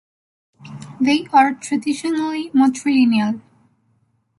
They 0.99 1.27
are 1.31 1.53
traditionally 1.53 2.49
matrilineal. 2.55 3.39